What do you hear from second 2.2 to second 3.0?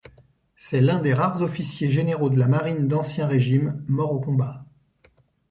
de la marine